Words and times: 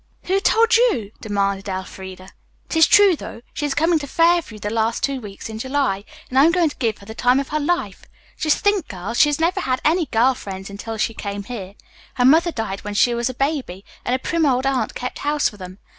"Who 0.23 0.39
told 0.39 0.77
you?" 0.77 1.11
demanded 1.21 1.69
Elfreda. 1.69 2.29
"It 2.71 2.75
is 2.75 2.87
true, 2.87 3.15
though. 3.15 3.41
She 3.53 3.67
is 3.67 3.75
coming 3.75 3.99
to 3.99 4.07
Fairview 4.07 4.57
the 4.57 4.71
last 4.71 5.03
two 5.03 5.21
weeks 5.21 5.47
in 5.47 5.59
July, 5.59 6.05
and 6.27 6.39
I 6.39 6.45
am 6.45 6.51
going 6.51 6.69
to 6.69 6.75
give 6.77 6.97
her 6.97 7.05
the 7.05 7.13
time 7.13 7.39
of 7.39 7.49
her 7.49 7.59
life. 7.59 8.05
Just 8.35 8.63
think, 8.63 8.87
girls, 8.87 9.19
she 9.19 9.29
has 9.29 9.39
never 9.39 9.59
had 9.59 9.79
any 9.85 10.07
girl 10.07 10.33
friends 10.33 10.71
until 10.71 10.97
she 10.97 11.13
came 11.13 11.43
here. 11.43 11.75
Her 12.15 12.25
mother 12.25 12.51
died 12.51 12.83
when 12.83 12.95
she 12.95 13.13
was 13.13 13.29
a 13.29 13.35
baby, 13.35 13.85
and 14.03 14.15
a 14.15 14.17
prim 14.17 14.43
old 14.43 14.65
aunt 14.65 14.95
kept 14.95 15.19
house 15.19 15.47
for 15.49 15.57
them. 15.57 15.77